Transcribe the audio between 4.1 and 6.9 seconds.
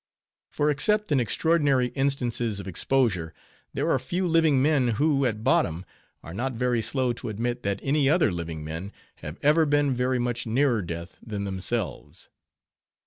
living men, who, at bottom, are not very